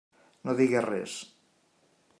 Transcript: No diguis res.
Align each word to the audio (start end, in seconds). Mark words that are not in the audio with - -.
No 0.47 0.55
diguis 0.61 0.87
res. 0.89 1.19